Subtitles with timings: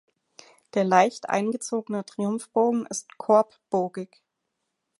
[0.73, 4.23] Der leicht eingezogene Triumphbogen ist korbbogig.